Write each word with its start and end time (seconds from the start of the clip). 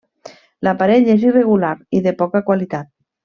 L'aparell 0.67 1.11
és 1.15 1.27
irregular 1.27 1.71
i 1.99 2.03
de 2.09 2.15
poca 2.23 2.43
qualitat. 2.49 2.91